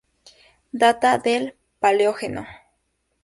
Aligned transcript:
Data 0.71 1.19
del 1.19 1.55
Paleógeno 1.77 2.47